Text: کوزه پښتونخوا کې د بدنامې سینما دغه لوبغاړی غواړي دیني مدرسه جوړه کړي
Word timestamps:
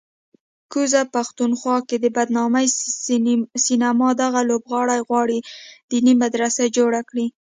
کوزه 0.71 1.01
پښتونخوا 1.15 1.77
کې 1.87 1.97
د 2.03 2.05
بدنامې 2.17 2.65
سینما 3.65 4.09
دغه 4.23 4.41
لوبغاړی 4.49 4.99
غواړي 5.07 5.39
دیني 5.91 6.13
مدرسه 6.23 6.63
جوړه 6.77 7.01
کړي 7.09 7.25